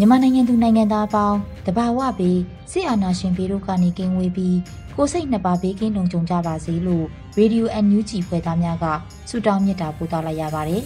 [0.00, 2.40] မြန်မာနိုင်ငံသူနိုင်ငံသားအပေါင်းတဘာဝပြီး
[2.72, 4.58] စစ်အာဏာရှင်ပြည်တို့ကနေကင်းဝေးပြီး
[4.96, 7.06] ကိုစိတ်နှစ်ပါးဘေးကင်းလုံခြုံကြပါစေလို့
[7.38, 8.86] ရေဒီယို NUG ဖွဲ့သားများက
[9.28, 10.82] ဆုတောင်းမေတ္တာပို့သလိုက်ရပါတယ်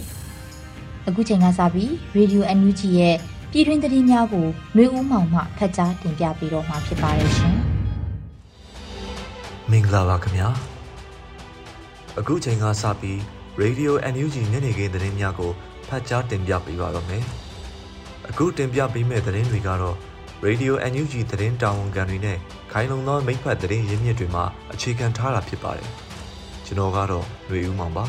[1.07, 3.15] ။အခုချိန်ကစပြီးရေဒီယို NUG ရဲ့
[3.51, 7.57] ပြည်တွင်းသတင်းများကိုနှွေဦးမောင်မှဖတ်ကြားတင်ပြပေးတော့မှာဖြစ်ပါတယ်ရှင်။
[9.71, 10.47] မင်္ဂလာပါခင်ဗျာ။
[12.19, 13.19] အခုချိန်ကစပြီး
[13.59, 15.51] ရေဒီယို NUG ညနေခင်းသတင်းများကို
[15.87, 17.25] ဖတ်ကြားတင်ပြပေးပါတော့မယ်။
[18.29, 19.97] အခုတင်ပြပေးမယ့်သတင်းတွေကတော့
[20.45, 22.37] Radio NUG သတင်းတာဝန်ခံတွေနဲ့
[22.71, 24.43] ခိုင်လုံသောမိဖက်သတင်းရင်းမြစ်တွေမှာ
[24.73, 25.89] အခြေခံထားတာဖြစ်ပါတယ်။
[26.65, 28.05] ကျွန်တော်ကတော့ຫນွေဦးမောင်ပါ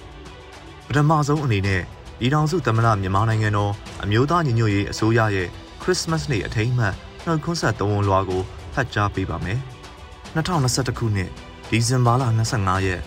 [0.86, 1.80] ။ပထမဆုံးအနေနဲ့
[2.20, 5.48] ဒီတောင်စုသမ္မတမြန်မာနိုင်ငံတော်အမျိုးသားညီညွတ်ရေးအစိုးရရဲ့
[5.82, 8.42] Christmas နေ့အထိမ်းအမှတ်နှုတ်ခွန်းဆက်သဝန်လွှာကို
[8.74, 9.58] ဖတ်ကြားပေးပါမယ်။
[10.34, 11.30] 2021ခုနှစ်
[11.70, 12.22] ဒီဇင်ဘာလ
[12.54, 13.00] 25ရက်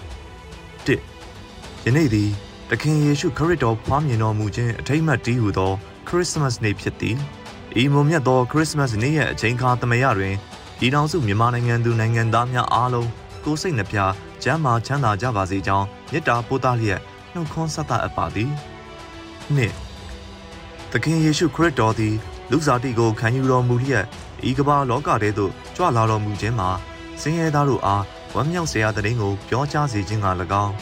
[0.86, 2.30] 1ယနေ့သည်
[2.70, 5.74] တခင်ယေရှုခရစ်တော်ဖွားမြင်တော်မူခြင်းအထိမ်းအမှတ်တည်းဟူသော
[6.08, 7.18] ခရစ်စမတ်နေ့ဖြစ်သည်
[7.82, 10.36] ဤမုံမြတ်သောခရစ်စမတ်နေ့ရဲ့အချိန်ခါသမယတွင်
[10.80, 13.10] ဒီတောင်စုမြန်မာနိုင်ငံသူနိုင်ငံသားများအားလုံး
[13.44, 13.98] ကိုယ်စိတ်နှပြ
[14.44, 17.02] ကျမ်းမာချမ်းသာကြပါစေကြောင်းမေတ္တာပို့သလျက်
[17.34, 18.52] နှုတ်ခွန်းဆက်သအပ်ပါသည်
[19.56, 19.74] နှစ်
[20.92, 22.16] သခင်ယေရှုခရစ်တော်သည်
[22.52, 24.06] လူစားတိကိုခံယူတော်မူလျက်
[24.50, 26.70] ဤကမ္ဘာလောကထဲသို့ကြွလာတော်မူခြင်းမှာ
[27.22, 28.04] ဆင်းရဲသားတို့အား
[28.36, 30.28] ဝမ်းမြောက်စရာတဲ့ရင်ကိုပြောကြားစေခြင်းက၎
[30.64, 30.74] င်း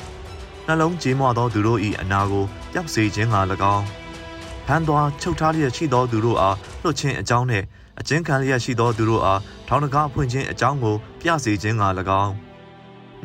[0.67, 3.35] နှလုံးကြေးမွသောသူတို့၏အနာကိုပျောက်စေခြင်းက၎
[3.75, 4.02] င်း
[4.67, 7.65] ဖမ်းသွားချုပ်ထားလျက်ရှိသောသူတို့အားလွှတ်ခြင်းအကြောင်းနှင့်
[7.99, 11.83] အကျဉ်းခံလျက်ရှိသောသူတို့အားထောင်တကားဖွင့်ခြင်းအကြောင်းကိုပြစေခြင်းက၎
[12.21, 12.33] င်း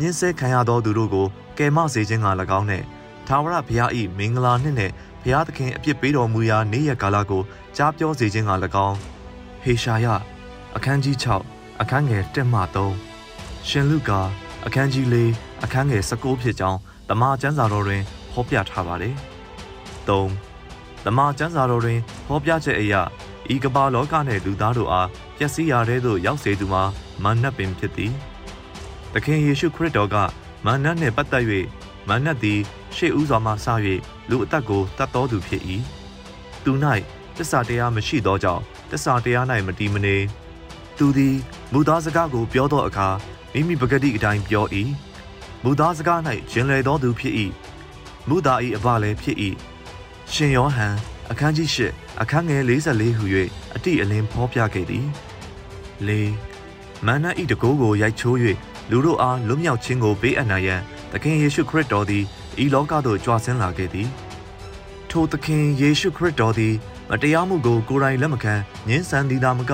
[0.00, 1.26] ညှင်းဆဲခံရသောသူတို့ကို
[1.58, 2.26] ကယ်မစေခြင်းက၎
[2.58, 2.84] င်းနှင့်
[3.28, 7.42] သာဝရဘုရား၏မင်္ဂလာနှင့်နှင့်ဘုရားသခင်အပြစ်ပေးတော်မူရာနေ့ရက်ကာလကို
[7.76, 8.52] ကြားပြောစေခြင်းက၎
[8.86, 8.96] င်း
[9.62, 10.06] ဟေရှာယ
[10.76, 11.16] အခန်းကြီး
[11.48, 12.60] 6အခန်းငယ်1မှ
[13.14, 14.20] 3ရှင်လုကာ
[14.66, 16.78] အခန်းကြီး4အခန်းငယ်19ဖြစ်ကြောင်း
[17.08, 19.14] တမန်ကျမ်းစာတော်တွင်ဟောပြထားပါတယ်
[20.08, 20.47] 3
[21.04, 22.94] တမန်ကျမ်းစာတော်တွင်ဟောပြချက်အရ
[23.52, 26.82] ဤကမ္ဘာလောကနှင့်လူသားတို့အားပျက်စီးရာထဲသို့ရောက်စေသူမှာ
[27.24, 28.12] မာနပင်ဖြစ်သည်။
[29.12, 30.16] သခင်ယေရှုခရစ်တော်က
[30.66, 31.44] မာနနှင့်ပတ်သက်၍
[32.08, 32.60] မာနသည်
[32.96, 33.66] ရှေ့ဦးစွာမှစ၍
[34.30, 35.62] လူအသက်ကိုတတ်တော်သူဖြစ်၏။
[36.64, 36.72] သူ၌
[37.36, 40.16] တစ္ဆာတရားမရှိသောကြောင့်တစ္ဆာတရား၌မတည်မနေ
[40.98, 41.36] သူသည်
[41.72, 43.08] မူသားစကားကိုပြောသောအခါ
[43.52, 44.66] မိမိပဂတိအတိုင်းပြော၏
[45.64, 46.20] မူသားစကား၌
[46.50, 47.34] ဂျင်လေတော်သူဖြစ်၏
[48.28, 49.36] မူသား၏အဘလည်းဖြစ်၏
[50.34, 50.94] ရှင်ယောဟန်
[51.30, 51.78] အခန်းကြီး၈
[52.22, 53.24] အခန်းငယ်44ဟု၍
[53.74, 55.06] အတိအလင်းဖော်ပြခဲ့သည်
[56.06, 56.10] ၄
[57.06, 58.36] မန္နဤတကိုးကိုရိုက်ချိုး၍
[58.90, 60.80] လူတို့အားလွတ်မြောက်ခြင်းကိုပေးအပ်နိုင်ရန်
[61.12, 62.24] သခင်ယေရှုခရစ်တော်သည်
[62.62, 64.08] ဤလောကသို့ကြွဆင်းလာခဲ့သည်
[65.10, 66.74] ထိုသခင်ယေရှုခရစ်တော်သည်
[67.10, 68.54] မတရားမှုကိုကိုယ်တိုင်လက်မခံ
[68.88, 69.72] ညှင်းဆန်သည်သာမက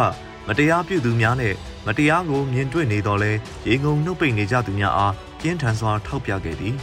[0.49, 1.57] မတရားပြုသူများနှင့်
[1.87, 3.33] မတရားကိုမြင်တွေ့နေတော်လဲ
[3.67, 6.77] ရေငုံနှုတ်ပိတ်နေကြသူများအားပြင်းထန်စွာထောက်ပြခဲ့သည်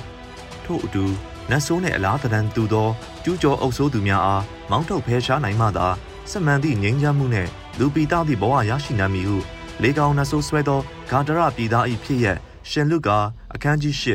[0.66, 1.06] ထို့အတူ
[1.52, 2.90] နတ်ဆိုးနှင့်အလားတန်တူသော
[3.24, 5.88] ကျူးကျော်အုပ်ဆိုးသူများအားမောင်းထုတ်ဖဲရှားနိုင်မှသာ
[6.32, 9.38] စမှန်သည့်ငြိမ်းချမ်းမှုနှင့်လူပီတာသည့်ဘဝရရှိနိုင်မည်ဟု
[9.82, 10.80] လေကောင်နတ်ဆိုးဆွဲသော
[11.10, 12.38] ဂါဒရပြည်သား၏ဖြစ်ရက်
[12.70, 13.18] ရှင်လုကာ
[13.54, 14.06] အခန်းကြီး၈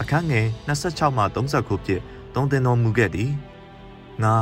[0.00, 2.02] အခန်းငယ်26မှ39ဖြင့်
[2.34, 3.30] သုံးသင်တော်မူခဲ့သည်
[4.22, 4.36] ငါ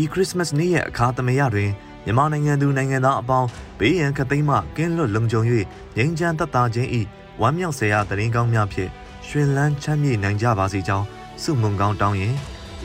[0.00, 1.70] ဤခရစ်မတ်နေ့ရဲ့အခါသမယတွင်
[2.04, 5.42] မြန်မာနိုင်ငံသူနိုင်ငံသားအပေါင်းဘေးရန်ခသိမ်းမှကင်းလွတ်လုံခြုံ၍
[5.96, 6.88] ငြိမ်းချမ်းသက်သာခြင်း၏
[7.40, 8.90] ဝမ်းမြောက်စရာတရင်ကောင်းများဖြင့်
[9.26, 11.06] ရှင်လန်းချမ်းမြေ့နိုင်ကြပါစေကြောင်း
[11.42, 12.34] စုမုံကောင်းတောင်းရင်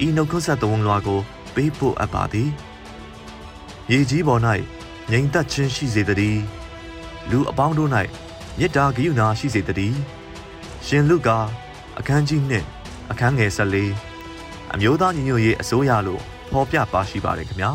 [0.06, 1.20] ဤနှုတ်ခွန်းဆက်တော်လွာကို
[1.56, 2.50] ပေးဖို့အပ်ပါသည်
[3.92, 4.42] ရေကြီးပေါ်၌
[5.12, 6.42] ငြိမ်သက်ခြင်းရှိစေတည်း
[7.30, 7.90] လူအပေါင်းတို့၌
[8.58, 10.00] မေတ္တာဂရုဏာရှိစေတည်း
[10.86, 11.38] ရှင်လုကာ
[12.00, 12.66] အခန်းကြီးနှင့်
[13.12, 16.22] အခန်းငယ်14အမျိုးသားညီညွတ်ရေးအစိုးရလို့
[16.52, 17.72] ဖော်ပြပါရှိပါတယ်ခင်ဗျာ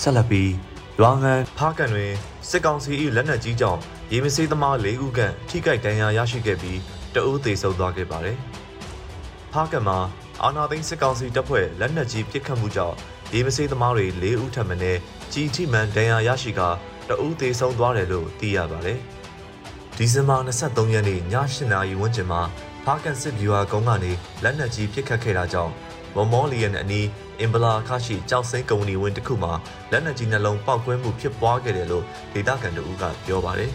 [0.00, 0.52] ဆက်လက်ပြီး
[1.00, 2.12] ရွာငံဖားကန်တွင်
[2.48, 3.80] စစ်ကောင်စီ၏လက်နက်ကြီးကြောင့်
[4.12, 6.78] ရေမစေးသမား၄ဦးခန့်ထိခိုက်ဒဏ်ရာရရှိခဲ့ပြီး
[7.14, 8.38] တအုပ်သေးဆုံးသွားခဲ့ပါတယ်
[9.52, 9.98] ဖားကံမှာ
[10.42, 12.96] အာနာသိန်းစစ်ကောင်စီတပ်ဖွဲ့လက်နက်ကြီးပစ်ခတ်မှုကြောင့်
[13.32, 14.96] ရေမစေးသမားတွေ၄ဦးထပ်မံနဲ့
[15.32, 16.60] ကြီးထိမှန်ဒဏ်ရာရရှိက
[17.08, 18.98] တအူးသေးဆုံးသွားတယ်လို့သိရပါတယ်။
[19.96, 21.20] ဒီဇင်ဘာ23ရက်နေ့ည
[21.52, 22.42] 8နာရီဝန်းကျင်မှာ
[22.84, 24.12] ဖားကန်စစ်ဗျူဟာကုန်းကနေ
[24.42, 25.72] လက်နက်ကြီးပစ်ခတ်ခဲ့တာကြောင့်
[26.16, 27.08] မမောလီယန်အနီး
[27.40, 29.52] အင်ဘလာခရှိကြောက်စိမ်းကုမ္ပဏီဝင်တစ်ခုမှာ
[29.90, 33.70] လက်နက်ကြီးနှလုံးပောက်ကွဲမှုဖြစ်ပွားခဲ့တယ်လို့ဒေသခံတို့ကပြောပါတယ်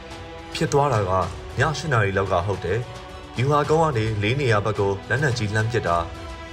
[0.54, 1.12] ။ဖြစ်သွားတာက
[1.58, 2.78] ည8နာရီလောက်ကဟုတ်တယ်။
[3.36, 5.96] ဗျူဟာကုန်းကနေ၄နေရာဘက်ကိုလက်နက်ကြီးလှမ်းပစ်တာ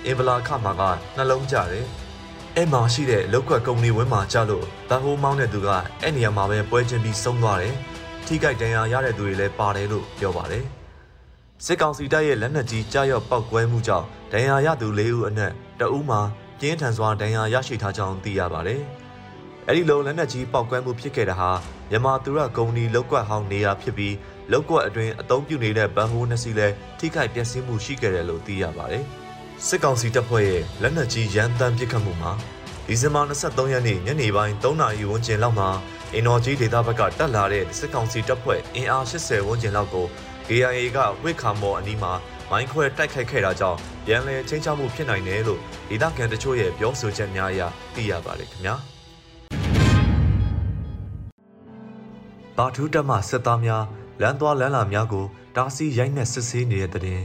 [0.05, 0.81] အင်ဘလာခမှာက
[1.15, 1.85] နှလုံးကျတယ်။
[2.55, 5.69] အဲ့မှာရှိတဲ့လောက်ကွက်ကုမ္ပဏီဝင်းမှာကြလို့ဗဟိုးမောင်းတဲ့သူက
[6.01, 7.75] အဲ့နေရာမှာပဲပွဲချင်းပြီးဆုံးသွားတယ်။
[8.25, 10.63] ထိကြိုက်ဒဏ်ရာရတဲ့သူတွေလည်းပါတယ်လို့ပြောပါတယ်။
[11.65, 16.21] စစ်ကောင်စီတပ်ရဲ့လက်နက်ကြီးကြားရောက်ပောက်ကွဲမှုကြောင့်ဒဏ်ရာရသူ၄ဦးအနက်တဦးမှာ
[16.59, 18.81] ပြင်းထန်စွာဒဏ်ရာရရှိထားကြောင်းသိရပါတယ်။
[19.67, 21.51] အဲဒီလိုလက်နက်ကြီးပောက်ကွဲမှုဖြစ်ခဲ့တာဟာ
[21.89, 24.15] မြန်မာသူရကုမ္ပဏီလောက်ကွက်ဟောင်းနေရာဖြစ်ပြီး
[24.51, 26.67] လောက်ကွက်အတွင်းအသုံးပြုနေတဲ့ဗန်ဟိုးနှစ်စီးလဲ
[26.99, 29.03] ထိခိုက်ပျက်စီးမှုရှိခဲ့တယ်လို့သိရပါတယ်။
[29.67, 32.31] စစ်ကောင်စီတပ်ဖွဲ့ရဲ့လက်နက်ကြီးရန်တမ်းပစ်ခတ်မှုမှာ
[32.87, 35.69] ဒီဇင်ဘာ23ရက်နေ့ညနေပိုင်း3နာရီဝန်းကျင်လောက်မှာ
[36.13, 40.05] အင်နော်ဂျီဒေတာဘက်ကတက်လာတဲ့စစ်ကောင်စီတပ်ဖွဲ့အင်အား80ဝန်းကျင်လောက်ကို
[40.47, 42.13] KIA ကဝစ်ခါမော်အနီးမှာ
[42.49, 43.79] မိုင်းခွဲတိုက်ခိုက်ခဲ့တာကြောင့်
[44.09, 47.61] ရန်လဲချင်းချမှုဖြစ်နိုင်တယ်လို့ဒေသခံတချို့ရဲ့ပြောဆိုချက်များအရ
[47.95, 48.75] သိရပါတယ်ခင်ဗျာ။
[52.57, 53.83] ဘာထူးတက်မှစစ်သားများ
[54.21, 55.25] လမ်းသွားလမ်းလာများကို
[55.55, 57.21] တားဆီးရိုက်နှက်စစ်ဆေးနေတဲ့တဲ့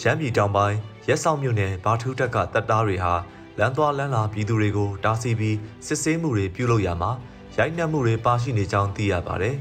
[0.00, 0.76] ရှမ်းပြည်တောင်ပိုင်း
[1.08, 3.12] ရက်ဆောင်မြို့နယ်ဘာထူးတက်ကတပ်သားတွေဟာ
[3.58, 7.10] လမ်းသွားလမ်းလာပြည်သူတွေကိုတားဆီးပြီးစစ်ဆေးမှုတွေပြုလုပ်ရမှာ
[7.56, 9.56] ရိုက်နှက်မှုတွေပါရှိနေကြောင်းသိရပါတယ်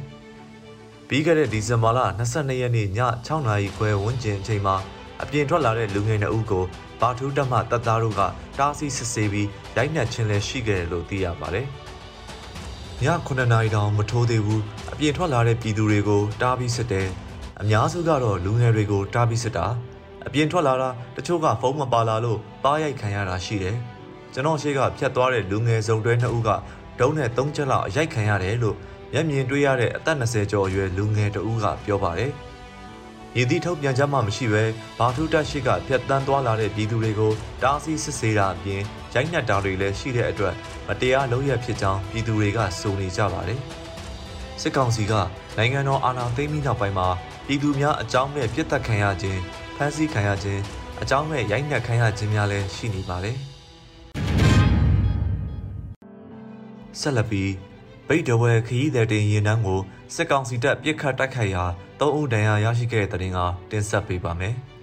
[1.07, 2.89] ။ပြီးခဲ့တဲ့ဒီဇင်ဘာလ22ရက်နေ့ည
[3.25, 4.75] 6နာရီခွဲဝန်းကျင်အချိန်မှာ
[5.21, 6.65] အပြင်ထွက်လာတဲ့လူငယ်2ဦးကို
[7.01, 8.21] ဘာထူးတက်မှတပ်သားတို့က
[8.59, 11.67] တားဆီးစစ်ဆေးပြီးရိုက်နှက်ခြင်းလည်းရှိခဲ့တယ်လို့သိရပါတယ်။
[13.03, 17.07] ည9နာရီတောင်မထိုးသေးဘူးအပြင်ထွက်လာတဲ့ပြည်သူတွေကိုတားပြီးစစ်တယ်။
[17.61, 19.65] အများစုကတော့လူငယ်တွေကိုတားပြီးစစ်တာ
[20.27, 23.77] အပြင်ထွက်လာတာတချို့ကဖုန်းမပါလာလို့ပါရိုက်ခံရတာရှိတယ်။
[24.33, 26.49] ကျွန်တော်ရှေ့ကဖြတ်သွားတဲ့လူငယ်စုံတွဲ2ဦးက
[26.99, 28.75] ဒုံးနဲ့3ချက်လောက်အရိုက်ခံရတယ်လို့
[29.13, 32.31] မျက်မြင်တွေ့ရတဲ့အသက်20ကျော်အရွယ်လူငယ်တဦးကပြောပါတယ်။
[33.37, 34.63] ရည်သည့်ထုတ်ပြန်ချက်မှမရှိဘဲ
[34.99, 37.31] ဘာထူးတက်ရှိကဖြတ်တန်းသွားလာတဲ့ပြည်သူတွေကို
[37.63, 38.81] တားဆီးစစ်ဆေးတာအပြင်
[39.15, 40.53] ရိုက်နှက်တာတွေလည်းရှိတဲ့အတွက်
[40.87, 43.59] မတရားလုပ်ရဖြစ်ကြောင်းပြည်သူတွေကစုံနေကြပါတယ်။
[44.61, 45.13] စစ်ကောင်စီက
[45.57, 47.07] နိုင်ငံတော်အာဏာသိမ်းပြီးနောက်ပိုင်းမှာ
[47.47, 49.39] ပြည်သူများအကြောင်းမဲ့ပြစ်ဒဏ်ခံရခြင်း
[49.75, 50.61] ဖမ်းဆီးခံရခြင်း
[51.01, 53.37] အကြောင်းမဲ့ရိုက်နှက်ခံရခြင်းများလည်းရှိနေပါတယ်။
[56.99, 57.51] ဆက်လက်ပြီး
[58.07, 59.81] ဗိတ်တဝဲခရီးသည်တင်ရင်နှန်းကို
[60.15, 61.63] စစ်ကောင်စီတပ်ပြစ်ခတ်တိုက်ခိုက်ရာ
[61.99, 63.39] ၃ဦးဒဏ်ရာရရှိခဲ့တဲ့တဲ့တင်က
[63.71, 64.55] တင်ဆက်ပေးပါမယ်။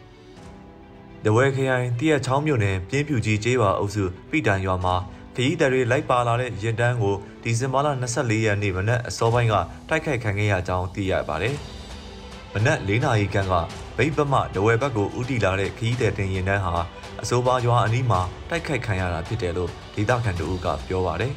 [1.27, 4.95] တဝဲခရိုင်တရက်ချောင်းမြို့နယ်ပြင်းဖြူကြီးကျေးရွာအုပ်စုပိတန်ရွာမှာ
[5.37, 9.55] ခရီးသည်တွေလိုက်ပါလာတဲ့ရင်တန်းကိုဒီဇင်ဘာလ24ရက်နေ့မနက်အစောပိုင်းက
[9.89, 11.55] တိုက်ခိုက်ခံခဲ့ရကြောင်းသိရပါတယ်။
[12.55, 13.55] မနက်၄နာရီခန့်က
[13.97, 16.75] ဗိတ်ပမတဝဲဘက်ကိုဦးတည်လာတဲ့ခရီးသည်တင်ရင်တန်းဟာ
[17.23, 18.21] အဆိုပါရွာအနီးမှာ
[18.51, 21.33] တိုက်ခိုက်ခံရတာဖြစ်တယ်လို့ဒေသခံတို့ကပြောပါတယ်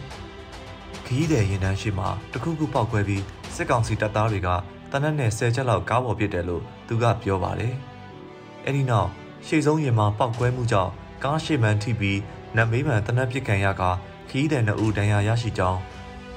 [1.06, 3.24] ။ခီးတဲ့ရင်တန်းရှိမှတခုခုပောက်ခွဲပြီး
[3.56, 4.50] စစ်ကောင်စီတပ်သားတွေက
[4.92, 7.74] တနက်နဲ့10ချက်လောက်ကားပေါ်ပစ်တယ်လို့သူကပြောပါတယ်။
[8.68, 9.10] အဲဒီနောက်
[9.48, 10.92] ရှေ့ဆုံးရင်မှာပောက်ကွဲမှုကြောင့်
[11.24, 12.20] ကားရှေ့မှန်ထိပြီး
[12.56, 13.84] နတ်မေးမှန်တနက်ပစ်ခံရက
[14.30, 15.80] ခီးတဲ့နှစ်ဦးဒဏ်ရာရရှိကြောင်း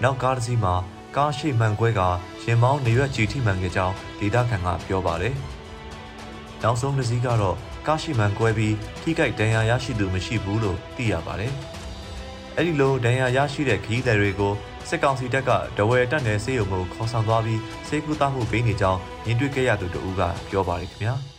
[0.02, 0.74] နောက်ကားတစ်စီးမှာ
[1.16, 2.00] ကားရှေ့မှန်ကွဲက
[2.44, 5.34] ရင်မောင်းနေရွက်ကြီးထိမှန်ခဲ့ကြောင်းဒေသခံကပြောပါတယ်။
[6.62, 7.56] နောက်ဆုံးတစ်စီးကတော့
[7.86, 11.52] ကားရှေ့မှန်ကွဲပြီးထိခိုက်ဒဏ်ရာရရှိသူမရှိဘူးလို့သိရပါတယ်။
[12.56, 14.52] အဲ့ဒီလိုဒဏ်ရာရရှိတဲ့ခရီးသည်တွေကို
[14.88, 21.37] စစ်ကောင်စီတပ်ကဒဝဲတက်နယ်စေယုံကိုခေါ်ဆောင်သွားပြီးစေကူတာမှုပေးနေကြောင်းမြင်တွေ့ခဲ့ရသူတို့ကပြောပါတယ်ခင်ဗျာ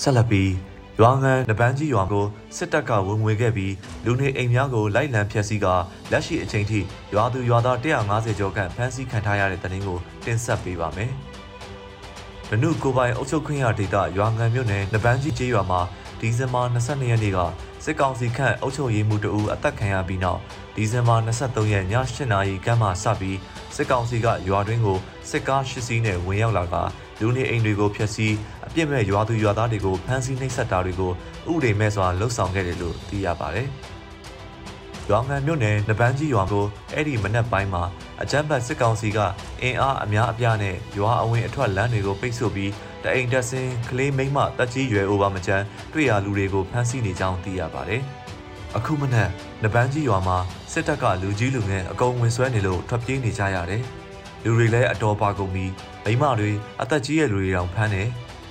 [0.00, 0.52] ဆက်လက်ပြီး
[1.00, 3.74] ရွာငံနပန်းကြီးရွာကိုစစ်တပ်ကဝင်ငွေခဲ့ပြီး
[4.04, 5.66] လူနေအိမ်များကိုလိုက်လံဖျက်ဆီးက
[6.12, 6.80] လက်ရှိအချိန်ထိ
[7.14, 11.12] ရွာသူရွာသား150ကျော်ခန့်ဖမ်းဆီးခံထားရတဲ့တရင်ကိုတင်ဆက်ပေးပါမယ်။
[12.50, 15.80] ဗနုကိုပိုင်အုပ်ချုပ်ခွင့်ရဒေသရွာငံမြို့နယ်နပန်းကြီးကျေးရွာမှာ
[16.20, 17.38] ဒီဇင်ဘာ22ရက်နေ့က
[17.84, 20.40] စစ်ကောင်စီခန့်အုပ်ချုပ်ရေးမှူးတဦးအသက်ခံရပြီးနောက်
[20.76, 23.38] ဒီဇင်ဘာ23ရက်ည8နာရီခန့်မှစပြီး
[23.76, 24.98] စစ်ကောင်စီကရွာတွင်းကို
[25.30, 26.74] စစ်ကား၈စီးနဲ့ဝင်ရောက်လာက
[27.20, 28.34] လူနေအိမ်တွေကိုဖျက်ဆီး
[28.66, 31.12] အပြစ်မဲ့ရွာသူရွာသားတွေကိုဖမ်းဆီးနှိပ်စက်တာတွေကို
[31.50, 33.68] ဥပဒေမဲ့စွာလှုပ်ဆောင်ခဲ့တယ်လို့သိရပါတယ်။
[35.10, 37.82] ရွာငံမြို့နယ်နပန်းကြီးရွာကိုအဲ့ဒီမနက်ပိုင်းမှာ
[38.22, 39.18] အကြမ်းဖက်စစ်ကောင်စီက
[39.62, 48.02] အင်အားအများအပြားနဲ့ရွာအဝင်အထွက်လမ်းတွေကိုပိတ်ဆို့ပြီးတအိမ်တက်ဆင်းကလေးမိမတက်ကြီးရွယ်အိုပါမချမ်းတွေ့ရလူတွေကိုဖမ်းဆီးနေကြောင်းသိရပါတယ်။
[48.76, 49.30] အခုမနက်
[49.62, 50.38] နပန်းကြီးရွာမှာ
[50.72, 53.84] စစ်တပ်ကလူကြီးလူငယ်အကုန်ဝင်ဆွဲနေလို့ထွက်ပြေးနေကြရတယ်။
[54.44, 55.72] လူတွေလည်းအတော်ပါကုန်ပြီး
[56.04, 56.50] မိမတွေ
[56.82, 58.02] အသက်ကြီးရဲ့လူတွေတောင်ဖမ်းနေ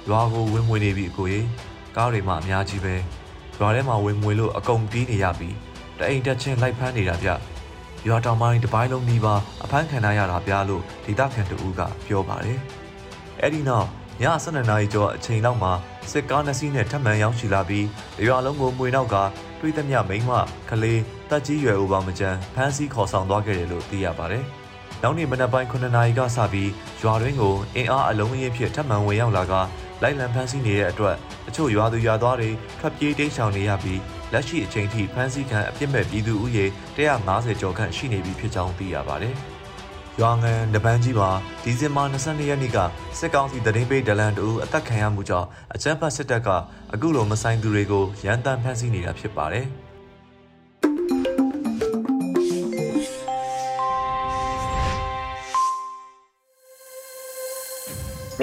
[0.09, 1.47] ရွာကိုဝင်ဝင်နေပြီအကိုကြီး
[1.95, 2.95] ကားတွေမှအများကြီးပဲ
[3.59, 5.49] ရွာထဲမှာဝင်ဝင်လို့အကုန်ပြေးနေရပြီ
[5.99, 7.29] တအိမ်တက်ချင်းလိုက်ဖမ်းနေတာဗျ
[8.07, 12.59] ရွာတောင်ပိုင်းတပိုင်းလုံးနီးပါအဖမ်းခံရတာဗျာလို့ဒေသခံတူကပြောပါတယ်။
[13.41, 13.87] အဲ့ဒီနောက်
[14.21, 15.71] ည12နာရီကျော်အချိန်လောက်မှာ
[16.11, 17.87] စစ်ကားနှစ်စီးနဲ့ထပ်မံရောက်ရှိလာပြီး
[18.25, 19.15] ရွာလုံးကိုမှွေနောက်က
[19.59, 20.31] တွေးသမျှမိန်းမ
[20.69, 24.45] ကလေးတက်ကြီးရွယ်ဦးပါမကျန်ဖမ်းဆီးခေါ်ဆောင်သွားခဲ့တယ်လို့သိရပါတယ်။
[25.05, 29.53] နောက်နေ့မနက်ပိုင်း9နာရီကစပြီးရွာတွင်းကိုအင်အားအလုံးအင်းဖြစ်ထပ်မံဝင်ရောက်လာက
[30.01, 31.15] လိုက်လံဖမ်းဆီးနေတဲ့အတွက်
[31.47, 33.99] အချို့ရွာသူရွာသားတွေထွက်ပြေးတိမ်းရှောင်နေရပြီး
[34.33, 36.65] လက်ရှိအချိန်ထိဖမ်းဆီးခံအပြစ်မဲ့ပြည်သူဥယေ
[36.97, 39.35] 150ကျော်ခန့်ရှိနေပြီဖြစ်ကြောင်းသိရပါတယ်။
[40.21, 41.29] ရွာငံနပန်းကြီးမှာ
[41.63, 42.77] ဒီဇင်ဘာ22ရက်နေ့က
[43.19, 46.49] စစ်ကောင်စီတရင်ပေးဒလန်တူအသက်ခံရမှုကြောင့်အကြမ်းဖက်စစ်တပ်က
[46.93, 49.67] အခုလိုမဆိုင်သူတွေကိုရန်တမ်းဖမ်းဆီးနေတာဖြစ်ပါတယ်။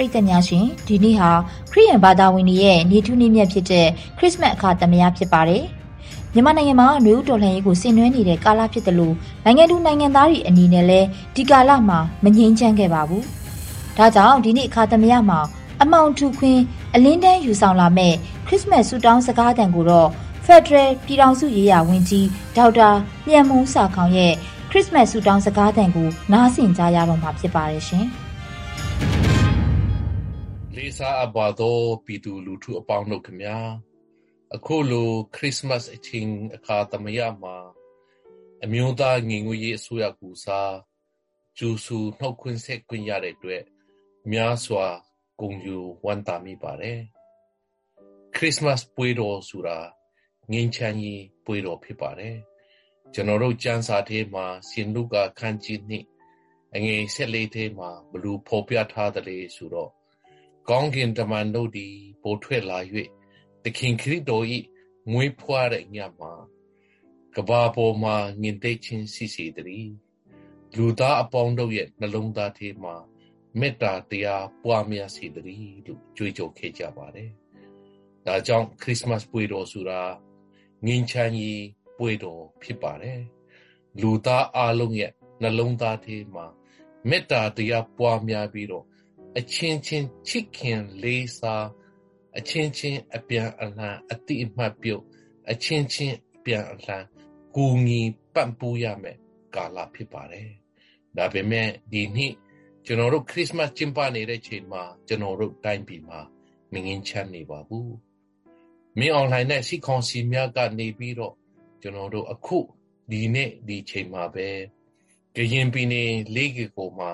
[0.01, 1.31] ရိတ်တညာရှင်ဒီနေ့ဟာ
[1.71, 5.63] ခရစ်ယာန်ဘာသာဝင်တွေရဲ့နေထူးနေ့မြတ်ဖြစ်တဲ့ခရစ်စမတ်အခါသမယဖြစ်ပါတယ်။
[6.33, 9.15] မြန်မာနိုင်ငံမှာနှွေဦးတော်လှန်ရေးကိုဆင်နွှဲနေတဲ့ကာလဖြစ်တယ်လို့
[9.45, 13.23] နိုင်ငံသူနိုင်ငံသားတွေအနေနဲ့လည်းဒီကာလမှာမငြိမ်းချမ်းခဲ့ပါဘူး။
[13.97, 15.39] ဒါကြောင့်ဒီနေ့အခါသမယမှာ
[15.81, 16.61] အမောင်ထူခွင်း
[16.95, 18.13] အလင်းတန်းယူဆောင်လာမဲ့
[18.47, 20.09] ခရစ်စမတ်ဆူတောင်းစကားတန်ကိုတော့
[20.45, 22.27] Federal ပြည်ထောင်စုရေးရာဝန်ကြီး
[22.57, 22.89] ဒေါက်တာ
[23.27, 24.33] မြန်မုံစာခေါင်ရဲ့
[24.69, 28.07] ခရစ်စမတ်ဆူတောင်းစကားတန်ကိုနားဆင်ကြရတော့မှာဖြစ်ပါတယ်ရှင်။
[30.75, 33.57] လေးစားအပ်ပါသောပြည်သူလူထုအပေါင်းတို့ခင်ဗျာ။
[34.55, 37.55] အခုလိုခရစ်မတ်အချိန်အခါသမယမှာ
[38.63, 40.75] အမျိုးသားငင်ငွေရေးအစိုးရကူစား
[41.57, 43.63] ကျူစုနှုတ်ခွင့်ဆက်ခွင့်ရတဲ့အတွက်
[44.31, 44.85] များစွာ
[45.39, 46.99] ဂုဏ်ယူဝမ်းသာမိပါတယ်
[48.35, 49.79] ခရစ်မတ်ပွဲတော်ဆိုတာ
[50.51, 52.37] ငင်းချမ်းရေးပွဲတော်ဖြစ်ပါတယ်
[53.13, 56.05] ကျွန်တော်တို့ကျမ်းစာထဲမှာရှင်လုကာခန်းကြီးနှစ်
[56.75, 59.91] အငယ်၁၄ထဲမှာဘလူဖော်ပြထားတယ်လေဆိုတော့
[60.69, 62.79] ကောင်းကင်တမန်တို့သည်ပိုထွက်လာ၍
[63.63, 64.45] သခင်ခရစ်တော်၏
[65.11, 66.33] မွေးဖွားတဲ့ညမှာ
[67.35, 69.93] ကဘာပေါ်မှာမြင်သိချင်းစီစီတည်း
[70.77, 72.95] လူသားအပေါင်းတို့ရဲ့နှလုံးသားထဲမှာ
[73.59, 77.29] မေတ္တာတရားပွားများစေတည်းလို့ကြွေးကြော်ခဲ့ကြပါတယ်။
[78.25, 80.01] ဒါကြောင့်ခရစ်မတ်ပွဲတော်ဆိုတာ
[80.85, 81.65] ငင်းချမ်းကြီး
[81.97, 83.19] ပွဲတော်ဖြစ်ပါတယ်။
[84.01, 86.45] လူသားအလုံးရဲ့နှလုံးသားထဲမှာ
[87.09, 88.85] မေတ္တာတရားပွားများပြီးတော့
[89.37, 91.67] အချင်းချင်းချစ်ခင်လေးစား
[92.37, 95.03] အချင်းချင်းအပြန်အလှန်အတိအမှတ်ပြုတ်
[95.51, 97.03] အချင်းချင်းအပြန်အလှန်
[97.55, 98.01] ကူညီ
[98.33, 99.17] ပံ့ပိုးရမယ်
[99.55, 100.49] ကာလဖြစ်ပါတယ်။
[101.17, 102.33] ဒါပေမဲ့ဒီနှစ်
[102.85, 106.19] ကျွန်တော်တို့ခရစ်စမတ်ကျင်းပနေတဲ့ချိန်မှာကျွန်တော်တို့တိုင်းပြည်မှာ
[106.73, 107.89] မငင်းချမ်းနေပါဘူး။
[108.97, 111.35] မင်းအွန်လိုင်းနဲ့စီကွန်စီများကနေပြီးတော့
[111.81, 112.59] ကျွန်တော်တို့အခု
[113.11, 114.47] ဒီနေ့ဒီချိန်မှာပဲ
[115.35, 117.11] ကရင်ပြည်နယ်လေးကကိုမှာ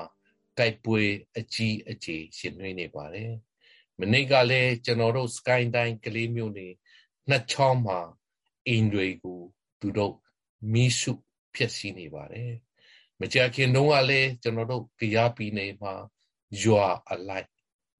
[0.57, 1.01] တိုက်ပွဲ
[1.37, 3.31] အကြီးအကျယ်ရှင်နေနေပါတယ်။
[3.99, 6.67] မနေ့ကလည်းကျွန်တော်တို့ sky တိုင်းကလေးမျိုးနေ
[7.29, 7.99] နှစ်ချောင်းမှာ
[8.67, 9.39] အင်တွေကို
[9.81, 10.15] သူတို့
[10.73, 11.13] မီးစု
[11.55, 12.51] ဖြစ်စီနေပါတယ်
[13.19, 15.93] မကြခင်တုန်းကလည်းကျွန်တော်တို့တရားပြည်နေမှာ
[16.63, 17.47] ရွာအလိုက်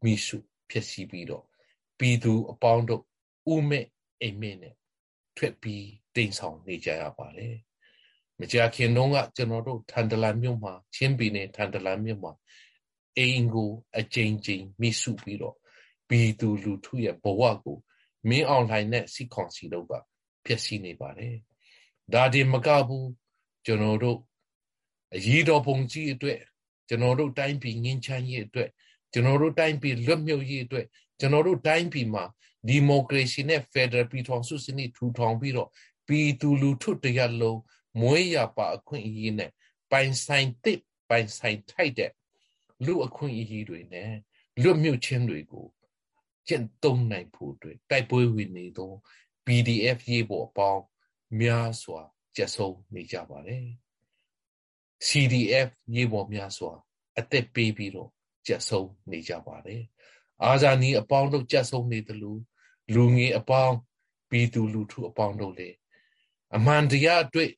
[0.04, 0.38] မီးစု
[0.70, 1.46] ဖြစ်စီပြီးတော့
[2.00, 3.04] ပြည်သူအပေါင်းတို့
[3.54, 3.86] ဥမဲ့
[4.22, 4.76] အိမ်မက်နဲ့
[5.38, 5.86] ထွက်ပြီး
[6.16, 7.56] တိမ်ဆောင်နေကြရပါတယ်
[8.39, 12.32] မကြခင်တုန်းကကျွန်တော်တို့ထန်တလန်မြို့မှာချင်းပြည်နယ်ထန်တလန်မြို့မှာ
[13.17, 15.56] အိမ်ကိုအကြိမ်ကြိမ်မိစုပြီးတော့
[16.10, 17.77] ပြည်သူလူထုရဲ့ဘဝကို
[18.29, 19.94] မင်းအောင်လှိုင်နဲ့စီခွန်စီတို့က
[20.46, 21.36] ဖျက်ဆီးနေပါတယ်
[22.13, 23.10] ဒါဒီမကဘူး
[23.65, 24.20] ကျွန်တော်တို့
[25.15, 26.39] အရေးတော်ပုံကြီးအတွက်
[26.88, 28.70] ကျွန်တော်တို့တိုင်းပြည်ငင်းချမ်းရေးအတွက်
[29.13, 30.86] ကျွန်တော်တို့တိုင်းပြည်လွတ်မြောက်ရေးအတွက်
[31.20, 32.24] ကျွန်တော်တို့တိုင်းပြည်မှာ
[32.67, 35.70] ဒီမိုကရေစီနဲ့ဖက်ဒရယ်ပြည်ထောင်စုစနစ်ထူထောင်ပြီးတော့
[36.08, 37.60] ပြည်သူလူထုတရားလုံး
[38.01, 39.51] မွေးရပါအခွင့်အရေးနဲ့
[39.92, 42.12] ပိုင်ဆိုင်တစ်ပိုင်ဆိုင်ထိုက်တဲ့
[42.86, 44.12] လူအခွင့်အရေးတွေနဲ့
[44.62, 45.68] လွတ်မြောက်ခြင်းတွေကို
[46.48, 48.92] ကျင့်သုံးနိုင်ဖို့အတွက်တိုက်ပွဲဝင်နေသော
[49.46, 50.84] PDF ရေးပေါ်အပေါင်း
[51.39, 52.01] များစွာ
[52.36, 53.66] ကျဆုံးနေကြပါတယ်
[55.08, 56.72] CDF ရေးပေါ်များစွာ
[57.20, 58.10] အသက်ပေးပြီးတော့
[58.48, 59.84] ကျဆုံးနေကြပါတယ်
[60.44, 62.39] အာဇာနည်အပေါင်းတို့ကျဆုံးနေတယ်လို့
[62.94, 63.75] လူငယ်အပေါင်း
[64.30, 65.70] ပြည်သူလူထုအပေါင်းတို့လေ
[66.56, 67.51] အမှန်တရားအတွက်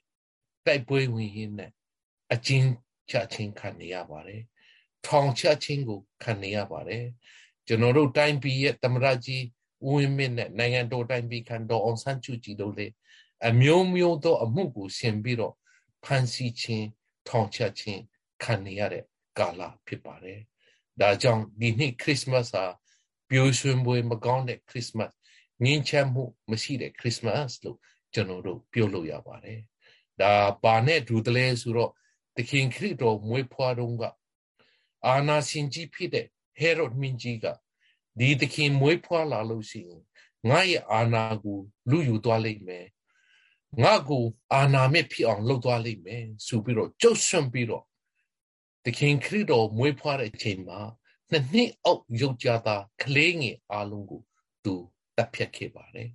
[0.70, 1.72] တိုက်ပွဲဝင်ရင်းနဲ့
[2.34, 2.70] အကျဉ်း
[3.12, 4.42] ချခြင်းခံနေရပါတယ်
[5.08, 7.06] ထောင်ချခြင်းကိုခံနေရပါတယ်
[7.68, 9.44] ကျွန်တော်တို့တိုင်းပြည်ရဲ့သမရကြီး
[9.88, 12.88] ဦးဝင်းမြင့်နဲ့နိုင်ငံတော်တိုင်းပြည်ခံတော်အောင်ဆန်းစုကြည်တို့လေ
[13.48, 15.56] အမျိုးမျိုးသောအမှုကိုဆင်ပြီးတော့
[16.06, 16.88] ဖန်ဆီးခြင်း
[17.28, 18.02] ထောင်ချခြင်း
[18.44, 19.04] ခံနေရတဲ့
[19.40, 20.40] ကာလဖြစ်ပါတယ်။
[21.02, 22.64] ဒါကြောင့်ဒီနှစ်ခရစ်စမတ်ဟာ
[23.30, 25.12] ပျော်ရွှင်ပွဲမကောင်းတဲ့ခရစ်စမတ်
[25.64, 27.78] ငြိမ်းချမ်းမှုမရှိတဲ့ခရစ်စမတ်လို့
[28.14, 29.60] ကျွန်တော်တို့ပြောလို့ရပါတယ်။
[30.22, 30.34] ဒါ
[30.64, 31.92] ပါနဲ့ဒူတလဲဆိုတော့
[32.36, 34.04] သခင်ခရစ်တော်မွေးဖွားတော့က
[35.08, 36.26] အာနာရှင်ကြီးဖြစ်တဲ့
[36.58, 37.46] ဟေရောဒ်မင်းကြီးက
[38.20, 40.02] ဒီသခင်မွေးဖွားလာလို့ရှိရင်
[40.50, 41.60] ငါရဲ့အာနာကို
[41.90, 42.88] လူယူသွားလိမ့်မယ်
[43.84, 44.24] ငါကို
[44.54, 47.84] အာနာမဲ့ဖြစ်အောင်လုပ်သွားလိမ့်မယ်ဆိုပြီးတော့ကြုတ်ဆွန့်ပြီးတော့
[48.86, 50.80] သခင်ခရစ်တော်မွေးဖွားတဲ့အချိန်မှာ
[51.30, 54.22] နှစ်နှစ်အောက်ရုပ်ကြသားကလေးငယ်အားလုံးကို
[54.64, 54.74] သူ
[55.16, 56.10] တပ်ဖြတ်ခဲ့ပါတယ်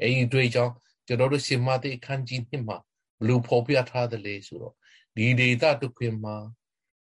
[0.00, 0.72] အဲဒီတွေ့ကြောင့်
[1.06, 2.78] ကျွန်တော်တို့ရှင်မသိအခန်းကြီးနှစ်မှာ
[3.20, 4.74] ဘလို့ဖော်ပြထားတယ်လေဆိုတော့
[5.16, 6.36] ဒီဒေတာတုခွင်မှာ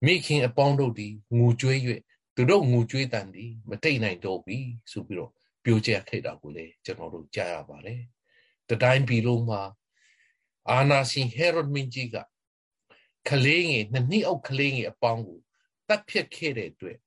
[0.05, 1.07] မိခင်အပေါင်းတို့ဒီ
[1.37, 1.79] ငူကျွေး၍
[2.35, 4.57] သူတို့ငူကျွေးတန်ဒီမတိတ်နိုင်တော့ပြီ
[4.91, 5.31] ဆိုပြီးတော့
[5.63, 8.01] ပြောကြခဲ့တာကိုလေကျွန်တော်တို့ကြားရပါတယ်
[8.69, 9.61] တတိုင်းပြည်လုံးမှာ
[10.69, 12.15] အာနာရှင်ဟေရိုဒ်မင်းကြီးက
[13.29, 15.39] ကလေးငယ်နှစ်နှစ်အောက်ကလေးငယ်အပေါင်းကို
[15.87, 16.97] တတ်ဖြတ်ခဲ့တဲ့အတွက်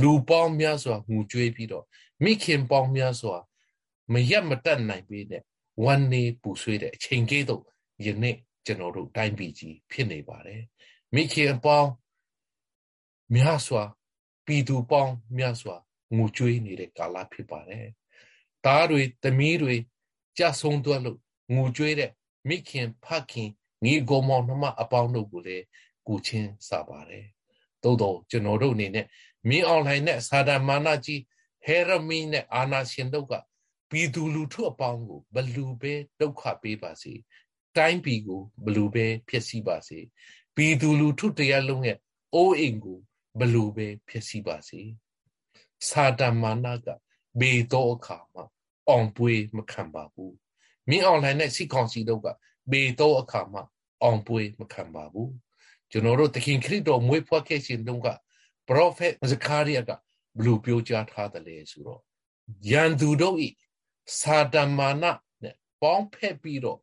[0.00, 1.84] လူပေါင်းများစွာငူကျွေးပြီးတော့
[2.24, 3.36] မိခင်ပေါင်းများစွာ
[4.12, 5.42] မရက်မတက်နိုင်ပေတဲ့
[5.84, 7.62] ဝမ်းနေပူဆွေးတဲ့အချိန်ကြီးတော့
[8.06, 10.62] ယနေ့ကျွန်တော်တို့တိုင်းပြည်ကြီးဖြစ်နေပါတယ်
[11.14, 11.90] မိခင်ပေါင်း
[13.34, 13.82] များစွာ
[14.46, 15.76] ပြည်သူပေါင်းများစွာ
[16.16, 17.86] ငိုကြွေးနေတဲ့ကာလဖြစ်ပါတယ်။
[18.64, 19.74] သားတွေသမီးတွေ
[20.38, 21.18] ကြဆုံးသွားလို့
[21.54, 22.10] ငိုကြွေးတဲ့
[22.48, 23.50] မိခင်ဖခင်
[23.84, 25.64] ငီကိုမောင်နှမအပေါင်းတို့ကိုလည်း
[26.06, 27.26] ကူချင်းစားပါတယ်။
[27.82, 29.06] သို့တော့ကျွန်တော်တို့အနေနဲ့
[29.48, 31.22] မင်းအွန်လိုင်းနဲ့စာဒမာနကြီး
[31.64, 33.32] ဟေရမီနဲ့အာနာရှင်တို့က
[33.90, 37.12] ပြည်သူလူထုအပေါင်းကိုဘလူပဲဒုက္ခပေးပါစေ။
[37.76, 39.98] တိုင်းပြည်ကိုဘလူပဲဖြစ်စီပါစေ။
[40.56, 41.98] ပြည်သူလူထုတရားလုံးရဲ့
[42.34, 42.98] အိုးအိမ်ကို
[43.40, 44.80] ဘလို့ပဲဖြစ်စီပါစေ
[45.88, 46.86] စာတမာနက
[47.40, 48.44] ဘေတော့အခါမှာ
[48.88, 50.34] အောင်ပွေးမခံပါဘူး
[50.88, 52.26] မင်းအွန်လိုင်းနဲ့စီကောင်စီတို့က
[52.72, 53.62] ဘေတော့အခါမှာ
[54.02, 55.32] အောင်ပွေးမခံပါဘူး
[55.90, 58.08] ကျွန်တော်တို့သခင်ခရစ်တော်မွေးဖွားခဲ့ခြင်းတုန်းက
[58.68, 59.90] ပရောဖက်ဇကာရိယက
[60.38, 62.00] ဘလို့ပြောကြားထားတယ်လဲဆိုတော့
[62.70, 63.48] ယန်သူတို့ဤ
[64.18, 65.04] စာတမာန
[65.42, 66.78] နဲ့ပေါင်းဖက်ပြီးတော့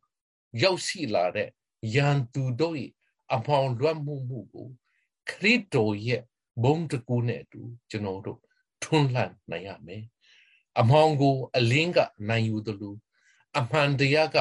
[0.60, 1.48] ရောက်ရှိလာတဲ့
[1.94, 2.86] ယန်သူတို့ဤ
[3.34, 4.68] အဖောင်လွတ်မှုမှုကို
[5.28, 6.22] ခရစ်တော်ရဲ့
[6.62, 8.40] ဘုံတကူနဲ့အတူကျွန်တော်တို့
[8.82, 10.04] ထွန်းလှန်နိုင်ရမယ်
[10.80, 12.94] အမောင်ကို အလင်းကနိုင်ယူသလို
[13.58, 14.36] အမှန်တရားက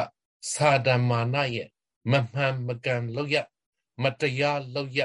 [0.53, 1.69] စာဒမာနရဲ့
[2.11, 3.37] မမှန်မကန်လောက်ရ
[4.03, 4.99] မတရားလောက်ရ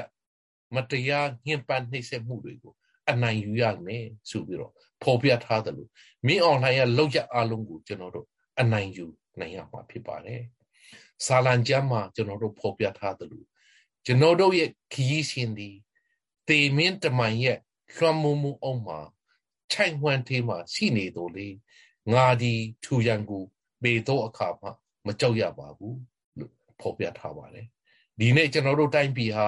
[0.75, 2.73] မတရားညှဉ်းပန်းနှိပ်စက်မှုတွေကို
[3.09, 4.73] အနိုင်ယူရမယ်ဆိုပြီးတော့
[5.03, 5.89] ဖော်ပြထားတယ်လို့
[6.27, 8.27] မင်းအွန်လိုင်းရဲ့လောက်ရအလုံးကိုကျွန်တော်တို့
[8.59, 9.05] အနိုင်ယူ
[9.39, 10.41] နိုင်ရမှာဖြစ်ပါတယ်။
[11.25, 13.47] စာလံကျမ်းမှာကျွန်တော်တို့ဖော်ပြထားတယ်လို့
[14.05, 15.69] ကျွန်တော်တို့ရဲ့ခရီးရှင်ဒီ
[16.47, 17.57] တေမင်းတမန်ရဲ့
[17.95, 18.99] လွှမ်းမိုးမှုအောင်မှာ
[19.71, 21.47] ခြိုက်ဝှမ်းသေးမှာရှိနေတော်လေ
[22.13, 22.53] ငါဒီ
[22.83, 23.43] ထူရန်ကို
[23.83, 24.67] ပေတော့အခါမှ
[25.05, 25.97] မကြောက်ရပါဘူး
[26.37, 26.51] လို့
[26.81, 27.67] ဖော်ပြထားပါတယ်
[28.19, 29.47] ဒီနေ့ကျွန်တော်တို့တိုင်းပြည်ဟာ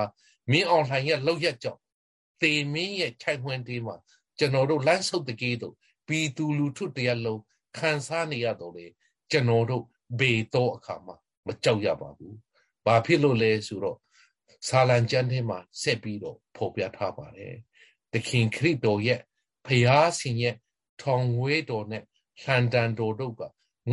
[0.52, 1.82] မင်းအောင်လှိုင်ရဲ့လောက်ရက်ကြောင့်
[2.42, 3.96] တေမင်းရဲ့ခြိုက်ဝှမ်းသေးမှာ
[4.38, 5.76] ကျွန်တော်တို့လမ်းဆုပ်တကေးတို့
[6.08, 7.42] ပြည်သူလူထုတရားလုံး
[7.78, 8.86] ခံစားနေရတော့လေ
[9.32, 9.84] ကျွန်တော်တို့
[10.20, 11.14] ဘေတော့အခါမှ
[11.50, 12.36] မကြောက်ရပါဘူး
[12.86, 13.98] ဘာဖြစ်လို့လဲဆိုတော့
[14.68, 17.56] ဆာလံကျမ်းထဲမှာဆက်ပြီးတော့ဖော်ပြထားပါတယ်။
[18.12, 19.20] သခင်ခရစ်တော်ရဲ့
[19.66, 20.56] ဖျားရှင်ရဲ့
[21.02, 22.04] ထောင်ဝဲတော်နဲ့
[22.44, 23.42] ဟန်တန်တော်တို့က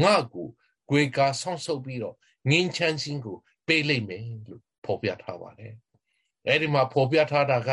[0.03, 0.49] ငါ့ကို
[0.89, 2.17] ကြွေကာဆောင်းဆုပ်ပြီးတော့
[2.51, 5.75] ငင်းချမ်းခြင်းကိုပေးလိုက်မယ်လို့ဖော်ပြထားပါတယ်။
[6.49, 7.71] အဲဒီမှာဖော်ပြထားတာက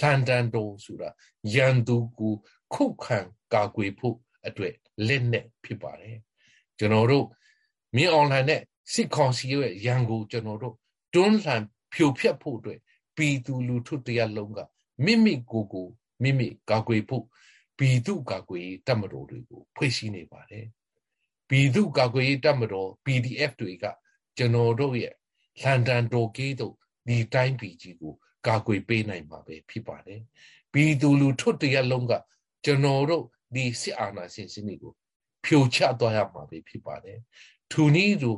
[0.00, 1.10] ဟန်တန်တော်ဆိုတာ
[1.54, 2.34] ယန်သူကို
[2.74, 3.18] ခုခံ
[3.54, 4.16] ကာကွယ်ဖို့
[4.46, 4.74] အတွက်
[5.06, 6.16] လက်နဲ့ဖြစ်ပါတယ်။
[6.78, 7.26] ကျွန်တော်တို့
[7.96, 8.62] မြင်းအွန်လိုင်းနဲ့
[8.92, 10.76] စစ်ကောင်စီရဲ့ရန်ကိုကျွန်တော်တို့
[11.14, 12.80] တွန်းလှန်ဖြိုဖျက်ဖို့အတွက်
[13.16, 14.60] ပြည်သူလူထုတရားလုံးက
[15.04, 15.86] မိမိကိုယ်ကို
[16.22, 17.24] မိမိကာကွယ်ဖို့
[17.78, 20.66] ပြည်သူကာကွယ်ရေးတပ်မတော်တွေကိုဖွဲ့စည်းနေပါတယ်
[21.48, 23.84] ပြည်သူကာကွယ်ရေးတပ်မတော် PDF တွေက
[24.36, 25.14] ကျွန်တော်တို့ရဲ့
[25.62, 26.74] လန်ဒန်တော်ကီးတို့
[27.08, 28.14] ဒီတိုင်းပြည်ကြီးကို
[28.46, 30.20] ကာကွယ်ပေးနိုင်မှာပဲဖြစ်ပါတယ်
[30.72, 32.12] ပြည်သူလူထုတရားလုံးက
[32.64, 33.24] ကျွန်တော်တို့
[33.54, 34.92] ဒီစစ်အာဏာရှင်စနစ်ကို
[35.44, 37.18] ဖြိုချသွားရမှာပဲဖြစ်ပါတယ်
[37.70, 38.30] သူနည်းသူ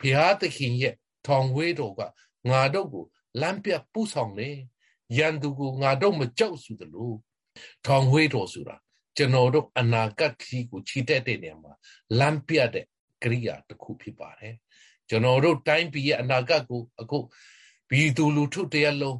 [0.00, 0.94] ဘုရားသခင်ရဲ့
[1.26, 2.00] ထောင်ဝဲတော်က
[2.50, 3.04] ငါတို့ကို
[3.40, 4.56] လမ်းပြပူဆောင်တယ်
[5.18, 7.12] ရန်သူကိုငါတို့မကြောက်စုသလို
[7.86, 8.76] ထောင်ဝေးတော်ဆိုတာ
[9.16, 11.72] ကျွန်တော်တို့အနာဂတ်ကြီးကိုခြိတက်တဲ့နေရာမှာ
[12.18, 12.86] လမ်းပြတဲ့
[13.22, 14.54] ကရိယာတစ်ခုဖြစ်ပါတယ်
[15.08, 17.18] ကျွန်တော်တို့တိုင်းပြည်ရဲ့အနာဂတ်ကိုအခု
[17.90, 19.18] ဘီသူလူထုတရလုံး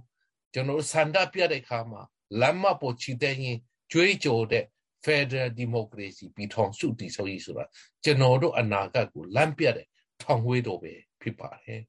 [0.53, 2.03] ကျွန်တော်ဆန္ဒပြတဲ့အခါမှာ
[2.41, 3.59] လမ်းမပေါ်ခြိတက်ရင်
[3.93, 4.65] ကြွေးကြော်တဲ့
[5.05, 7.65] Federal Democracy ပြည်ထောင်စုတည်ဆောက်ရေးဆိုတာ
[8.05, 9.87] ကျွန်တော်တို့အနာဂတ်ကိုလမ်းပြတဲ့
[10.23, 11.81] ထောင်ဝေးတော်ပဲဖြစ်ပါတယ်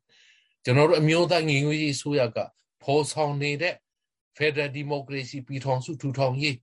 [0.64, 2.38] ကျွန်တော်တို့အမျိုးသားညီညွတ်ရေးဆိုရက
[2.84, 3.76] ဖော်ဆောင်နေတဲ့
[4.38, 6.58] Federal Democracy ပြည်ထောင်စုထူထောင်ရေး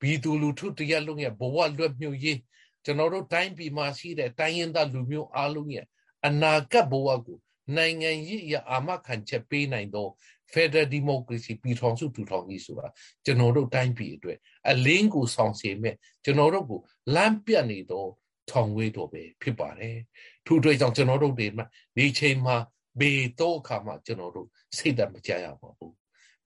[0.00, 2.38] ပြည်သူလူထုတရားလုံးရဲ့ဘဝလွတ်မြောက်ရေး
[2.84, 5.86] ကျွန်တော်တို့တိုင်းပြည်မှာရှိတဲ့တိုင်းရင်းသားလူမျိုးအားလုံးရဲ့
[6.26, 7.38] အနာဂတ်ဘဝကို
[7.76, 10.08] နိုင်ငံရေးရအာမခံချက်ပေးနိုင်သော
[10.52, 12.86] Federal Democracy ပြည်ထောင်စုထူထောင်ရေးဆိုတာ
[13.24, 14.38] ကျွန်တော်တို့တိုင်းပြည်အတွက်
[14.70, 16.80] အလင်းကိုဆောင်စေမဲ့ကျွန်တော်တို့ကို
[17.14, 18.04] လမ်းပြနေသော
[18.50, 19.96] ထောင်ဝေးတော်ပဲဖြစ်ပါတယ်။
[20.48, 22.56] ထို့အတွက်ကြောင့်ကျွန်တော်တို့ဒီမှာဒီချိန်မှာ
[23.00, 25.94] ဘေတော့အခါမှကျွန်တော်တို့စိတ်တမကြရပါဘူး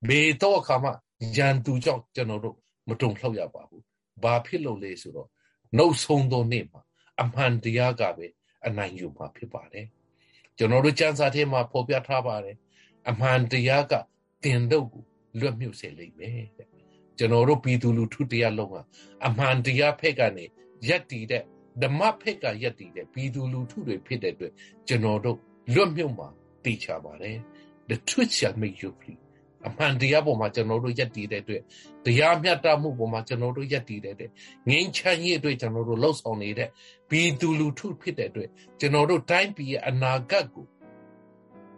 [0.09, 0.91] ဘေတော့အခါမှ
[1.37, 2.57] ရန်သူကြောင့်ကျွန်တော်တို့
[2.89, 3.83] မတုံ့လှုပ်ရပါဘူး
[4.23, 5.29] ဘာဖြစ်လို့လဲဆိုတော့
[5.77, 6.83] နှုတ်ဆုံးသောနေ့မှာ
[7.23, 8.27] အမှန်တရားကပဲ
[8.67, 9.87] အနိုင်ယူမှာဖြစ်ပါတယ်
[10.59, 12.57] ကျွန်တော်တို့စံစာထဲမှာဖော်ပြထားပါတယ်
[13.11, 13.93] အမှန်တရားက
[14.45, 15.03] တင်တို့ကို
[15.41, 16.69] လွတ်မြုပ်စေလိမ့်မယ်တဲ့
[17.19, 18.77] ကျွန်ကျွန်တော်တို့ပြည်သူလူထုတရားလုံးက
[19.27, 20.45] အမှန်တရားဖက်ကနေ
[20.89, 21.45] ရက်တည်တဲ့
[21.83, 24.53] ဓမ္မဖက်ကရက်တည်တဲ့ပြည်သူလူထုတွေဖြစ်တဲ့အတွက်
[24.89, 25.39] ကျွန်တော်တို့
[25.75, 26.29] လွတ်မြုပ်မှာ
[26.65, 27.37] တည်ချပါတယ်
[27.89, 29.19] the truth shall make you free
[29.69, 31.63] အမှန်တရားပေါ်မှာကျွန်တော်တို့ယက်တည်တဲ့အတွက်
[32.05, 34.33] တရားမျှတမှုပေါ်မှာကျွန်တော်တို့ယက်တည်တဲ့အတွက်
[34.69, 36.69] ငြိမ်းချမ်းရေးအတွက်ကျွန်တော်တို့လှုပ်ဆောင်နေတဲ့
[37.11, 38.49] ဘီသူလူထုဖြစ်တဲ့အတွက်
[38.81, 40.67] ကျွန်တော်တို့တိုင်းပြည်ရဲ့အနာဂတ်ကို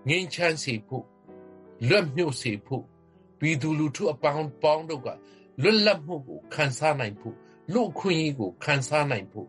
[0.09, 1.05] ငြိမ်းချမ်းစေဖို့
[1.89, 2.85] လွတ်မြောက်စေဖို့
[3.41, 5.09] ဘီသူလူထုအပေါင်းပေါင်းတို့က
[5.63, 7.37] လွတ်လပ်မှုကိုခံစားနိုင်ဖို့
[7.73, 9.49] လူခွင့်ရေးကိုခံစားနိုင်ဖို့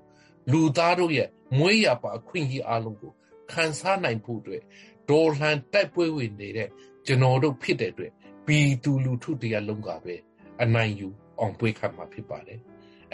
[0.51, 3.13] လူသားတို့ရဲ့မွေးရပါအခွင့်အရေးအလုံးကို
[3.51, 4.61] ခံစားနိုင်ဖို့အတွက်
[5.09, 6.69] ဒေါ်လှန်တိုက်ပွဲဝင်နေတဲ့
[7.05, 8.11] ကျွန်တော်တို့ဖြစ်တဲ့အတွက်
[8.45, 10.15] ပြည်သူလူထုတရားလုံးကပဲ
[10.63, 11.07] အနိုင်ယူ
[11.39, 12.59] အောင်ပွေးခံမှာဖြစ်ပါတယ်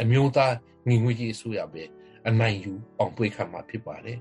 [0.02, 0.54] အမျိုးသား
[0.88, 1.84] ညီညွတ်ရေးအစိုးရပဲ
[2.28, 4.18] အနိုင်ယူအောင်ပွေးခံမှာဖြစ်ပါတယ်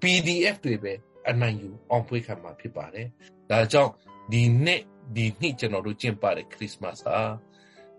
[0.00, 0.92] PDF တွေပဲ
[1.30, 3.06] အနိုင်ယူအောင်ပွေးခံမှာဖြစ်ပါတယ်
[3.50, 3.92] ဒါကြောင့်
[4.32, 4.80] ဒီနေ့
[5.16, 7.16] ဒီနှစ်ကျွန်တော်တို့ကျင်းပတဲ့ခရစ်စမတ်ဟာ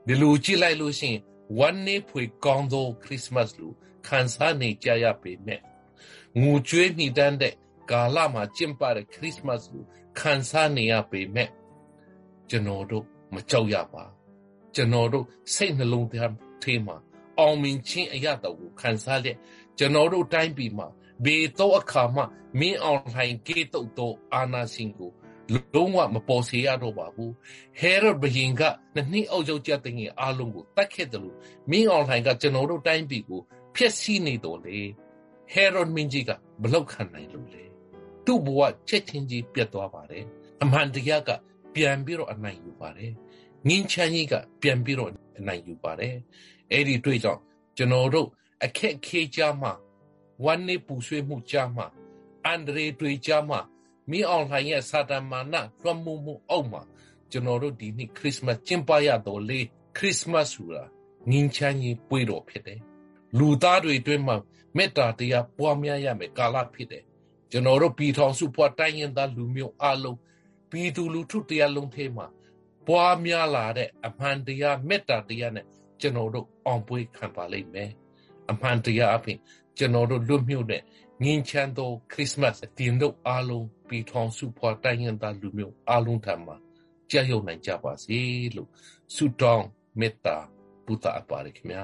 [0.08, 1.20] ဒီလိုကြည့်လိုက်လို့ရှိရင်
[1.58, 3.76] ဝမ်းနေဖွေကောင်းသောခရစ်စမတ်လို့
[4.08, 5.62] ခံစားနေကြရပေမဲ့
[6.40, 7.56] ငိုကြွေးမိတမ်းတဲ့
[7.92, 9.84] ကာလမှာကျင်းပတဲ့ခရစ်စမတ်ကို
[10.20, 11.50] ခံစားနေရပေမဲ့
[12.50, 14.04] ကျွန်တော်တို့မကြောက်ရပါ
[14.76, 16.34] ကျွန်တော်တို့စိတ်နှလုံးသား
[16.64, 16.98] ထဲမှာ
[17.40, 19.38] အောင်မြင်ခြင်းအရာတော်ကိုခံစားလက်
[19.78, 20.88] ကျွန်တော်တို့တိုင်းပြည်မှာ
[21.26, 22.24] ဘေတော့အခါမှ
[22.60, 25.12] မင်းအောင်လှိုင်ကေတုတ်သောအာနာရှင်ကို
[25.54, 27.34] လုံးဝမပေါ်စေရတော့ပါဘူး
[27.80, 28.62] ဟဲရဘယင်က
[28.96, 31.38] နှစ်နှစ်အုပ်ချုပ်ကြတဲ့ငယ်အားလုံးကိုတတ်ခဲ့တယ်လို့
[31.70, 33.42] မင်းအောင်လှိုင်ကကျွန်တော်တို့တိုင်းပြည်ကို
[33.76, 34.78] ဖျက်ဆီးနေတော်လေ
[35.52, 37.64] ဟဲရောမင်းကြီးကဘလောက်ခံနိုင်လို့လဲ
[38.26, 40.26] သူ့ဘဝချက်ချင်းကြီးပြတ်သွားပါတယ်
[40.64, 41.30] အမှန်တရားက
[41.76, 43.12] ပြန်ပြီးတော့အနိုင်ယူပါတယ်
[43.68, 46.16] ငင်းချမ်းကြီးကပြန်ပြီးတော့အနိုင်ယူပါတယ်
[46.72, 47.42] အဲ့ဒီတွေ့ကြောင့်
[47.78, 48.28] ကျွန်တော်တို့
[48.64, 49.72] အခက်ခဲကြမှာ
[50.44, 51.88] ဝမ်းနေပူဆွေးမှုကြမှာ
[52.46, 53.60] အန်ဒရေတွေ့ကြမှာ
[54.10, 56.82] မင်းအောင်လှိုင်ရဲ့စာတမန်နာလွှမ်းမိုးမှုအောက်မှာ
[57.32, 59.60] ကျွန်တော်တို့ဒီနေ့ခရစ်စမတ်ကျင်းပရတော့လေ
[59.98, 60.84] ခရစ်စမတ်ဆိုတာ
[61.30, 62.80] ငင်းချမ်းကြီးပွဲတော်ဖြစ်တယ်
[63.38, 64.38] လူသားတွေအတွင်းမှာ
[64.78, 67.04] မေတ္တာတရားပွားများရမယ်ကာလဖြစ်တယ်
[67.52, 70.18] ကျွန်တော်တို့ပြည်ထောင်စုပွားတိုင်းရင်သားလူမျိုးအလုံး
[70.70, 72.28] ပြည်သူလူထုတရားလုံးထဲမှာ
[72.88, 75.66] ပွားများလာတဲ့အမှန်တရားမေတ္တာတရားနဲ့
[76.02, 77.92] ကျွန်တော်တို့အောင်ပွဲခံပါလိမ့်မယ်
[78.52, 79.38] အမှန်တရားအပြင်
[79.78, 80.82] ကျွန်တော်တို့လွတ်မြောက်တဲ့
[81.24, 86.56] ငင်းချမ်းသောခရစ်စမတ်အတင်တို့အားလုံးပြည်ထောင်စုဖွာတိုင်းရင်းသားလူမျိုးအားလုံးထံမှာ
[87.12, 88.20] ကြာရောက်နိုင်ကြပါစေ
[88.56, 88.70] လို့
[89.16, 89.66] ဆုတောင်း
[90.00, 90.38] မေတ္တာ
[90.86, 91.84] ဘုရားအပါရခင်ဗျာ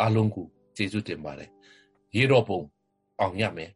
[0.00, 1.50] အားလုံးကိုကျေးဇူးတင်ပါတယ်
[2.16, 2.60] ရေတော်ပုံ
[3.20, 3.70] အောင်ရမယ်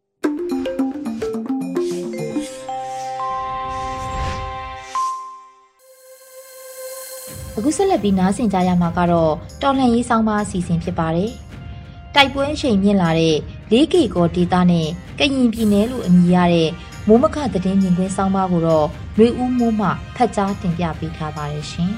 [7.57, 11.33] အခုဆက်လက်ပြီးနားဆင်ကြရမှာကတော့တော်လှန်ရေးဆောင်ပါအစီအစဉ်ဖြစ်ပါတယ်။
[12.15, 13.37] တိုက်ပွဲအချိန်မြင့်လာတဲ့
[13.73, 16.71] 4K ကောဒေတာနဲ့ကရင်ပြည်နယ်လို့အမည်ရတဲ့
[17.07, 21.93] မိုးမခသတင်းမြင်ကွင်းဆောင်ပါကိုတော့ရွေဦးမိုးမှဖတ်ကြားတင်ပြပေးထားပါတယ်ရှင်။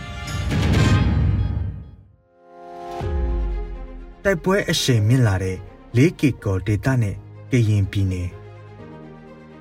[4.24, 5.56] တိုက်ပွဲအချိန်မြင့်လာတဲ့
[5.96, 7.14] 4K ကောဒေတာနဲ့
[7.50, 8.28] ကရင်ပြည်နယ်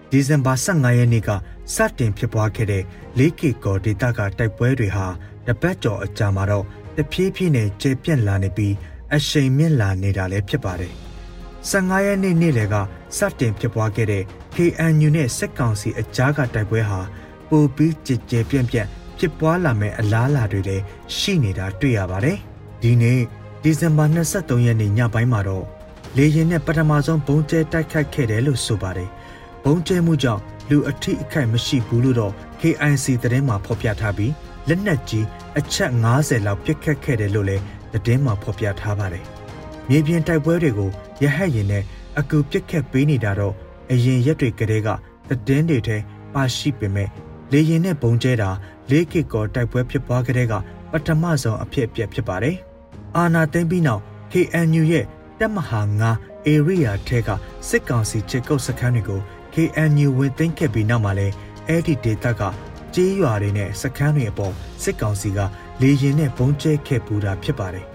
[0.10, 1.30] ဒီဇင်ဘာ15ရက်နေ့က
[1.76, 2.84] စတင်ဖြစ်ပွားခဲ့တဲ့
[3.18, 5.08] 4K ကောဒေတာကတိုက်ပွဲတွေဟာ
[5.48, 8.74] တပတ်ကျော်အကြာမှာတော့တဖြည်းဖြည်းနဲ့ကျေပြန့်လာနေပြီး
[9.16, 10.94] အရှိန်မြင့်လာနေတာလည်းဖြစ်ပါတယ်။
[11.72, 12.76] 15ရက်နေ့နေ့လယ်က
[13.18, 14.24] စတင်ဖြစ်ပွားခဲ့တဲ့
[14.56, 17.00] KNU နဲ့စက်ကောင်စီအကြားကတိုက်ပွဲဟာ
[17.50, 20.84] ပိုပြီးကြည်ကြဲပြန့်ပြန့်ဖြစ်ပွားလာမဲ့အလားအလာတွေလည်း
[21.18, 22.38] ရှိနေတာတွေ့ရပါတယ်။
[22.82, 23.20] ဒီနေ့
[23.64, 25.66] ဒီဇင်ဘာ23ရက်နေ့ညပိုင်းမှာတော့
[26.18, 29.10] လေရင်နဲ့ပထမဆုံးဘုံကျဲတိုက်ခိုက်ခဲ့တယ်လို့ဆိုပါတယ်။
[29.64, 34.34] ဘုံကျဲမှုကြောင့်လူအထိအခိုက်မရှိဘူးလို့တော့ KIC သတင်းမှာဖော်ပြထားပြီး
[34.68, 35.26] လက်နက်ကြီး
[35.60, 39.26] အချက်90လောက်ပစ်ခတ်ခဲ့တယ်လို့လည်းသတင်းမှာဖော်ပြထားပါတယ်။
[39.90, 40.90] မြေပြင်တိုက်ပွဲတွေကို
[41.24, 41.84] ရဟတ်ရင်နဲ့
[42.20, 43.54] အကူပစ်ခတ်ပေးနေတာတော့
[43.92, 44.90] အရင်ရက်တွေကတည်းက
[45.30, 45.98] သတင်းတွေထဲ
[46.34, 47.10] ပါရှိပေမဲ့
[47.52, 48.50] လေရင်နဲ့ဘုံကျဲတာ
[48.92, 50.54] ၄ကစ်ကောတိုက်ပွဲဖြစ်ပွားခဲ့တဲ့က
[50.92, 52.56] ပထမဆုံးအဖြစ်အပျက်ဖြစ်ပါတယ်။
[53.18, 55.06] အာနာသိမ့်ပြီးနောက် KNU ရဲ့
[55.40, 55.82] တပ်မဟာ
[56.18, 57.30] 9 area ထဲက
[57.70, 59.22] စစ်ကောင်စီချေကုတ်စခန်းတွေကို
[59.54, 61.28] KNU ဝင်သိမ်းခဲ့ပြီးနောက်မှာလဲ
[61.68, 62.42] အဲ့ဒီဒေသက
[62.94, 65.40] ကျေးရွာတွေနဲ့စခန်းတွေအပေါ်စစ်ကောင်စီက
[65.82, 67.88] လေရင်နဲ့ပုံကျဲခဲ့ပူတာဖြစ်ပါတယ်။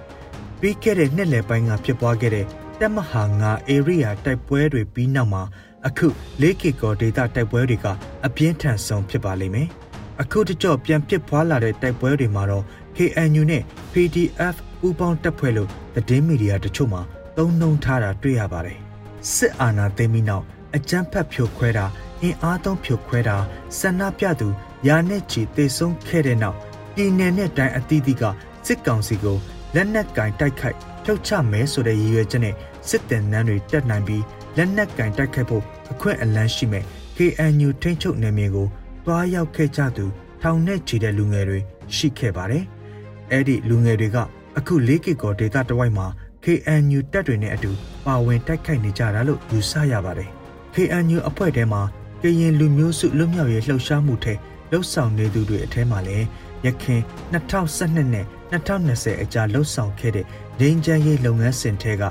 [0.60, 2.46] ပြီးခဲ့တဲ့နှစ်လယ်ပိုင်းကဖြစ်ပွားခဲ့တဲ့
[2.80, 5.42] တပ်မဟာ9 area တိုက်ပွဲတွေပြီးနောက်မှာ
[5.86, 6.06] အခု
[6.42, 7.86] ၄ကီကောဒေတာတိုက်ပွဲတွေက
[8.26, 9.68] အပြင်းထန်ဆုံးဖြစ်ပါလိမ့်မယ်။
[10.22, 12.64] အခုတကြော့ပြန်ဖြစ်ပွားလာတဲ့တိုက်ပွဲတွေမှာတော့
[12.96, 17.02] KNU နဲ့ PDF ပူးပေါင်းတပ်ဖွဲ့လို့သတင်းမီဒီယာတချို့မှာ
[17.36, 18.78] သုံးနှုံထားတာတွေ့ရပါတယ်။
[19.34, 20.44] စစ်အာဏာသိမ်းပြီးနောက်
[20.76, 21.86] အကြမ်းဖက်ဖြိုခွဲတာ
[22.22, 23.36] အင်အားသုံးဖြိုခွဲတာ
[23.78, 24.48] ဆန္ဒပြသူ
[24.88, 26.56] ရာနဲ့ချီတေဆုံးခဲ့တဲ့နောက်
[26.94, 28.22] ပြည်내နဲ့တိုင်းအသီးသီးက
[28.66, 29.38] စစ်ကောင်စီကို
[29.74, 32.54] လက်နက်ကင်တိုက်ခိုက်ဖြုတ်ချမဲဆိုတဲ့ရည်ရွယ်ချက်နဲ့
[32.88, 34.24] စစ်တပ်နန်းတွေတက်နိုင်ပြီး
[34.56, 36.84] လက်နက်ကင်တိုက်ခိုက်ဖို့အခွင့်အလမ်းရှိမဲ့
[37.16, 38.66] KNU ထိန်းချုပ်နယ်မြေကို
[39.06, 40.04] တွားရောက်ခဲ့ကြသူ
[40.42, 41.58] ထောင်နဲ့ချီတဲ့လူငယ်တွေ
[41.96, 42.64] ရှိခဲ့ပါတယ်။
[43.30, 44.16] အဲ့ဒီလူငယ်တွေက
[44.58, 46.06] အခုလေးကီကောဒေတာတဝိုက်မှာ
[46.44, 47.70] KNU တပ်တွေနဲ့အတူ
[48.06, 50.30] ပါဝင်တိုက်ခိုက်နေကြတာလို့ယူဆရပါတယ်။
[50.74, 51.82] KNU အဖွဲ့ထဲမှာ
[52.22, 54.34] ကရင်လူမျိုးစုလွတ်မြောက်ရေးလှုပ်ရှားမှုထဲ
[54.70, 56.26] လှုပ်ဆောင်နေသူတွေအထဲမှာလည်း
[56.66, 57.00] ရခင်
[57.32, 60.26] 2012နဲ့ 2020အကြားလှုပ်ဆောင်ခဲ့တဲ့
[60.60, 62.04] ဒိန်ချန်ရေးလုပ်ငန်းစဉ်ထဲက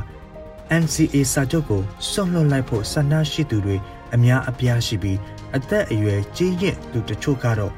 [0.82, 3.78] NCA စာချုပ်ကိုစွန့်လွတ်လိုက်ဖို့ဆန္ဒရှိသူတွေ
[4.16, 5.20] အများအပြားရှိပြီး
[5.56, 7.74] အသက်အရွယ်ကြီးရင့်သူတချို့ကတော့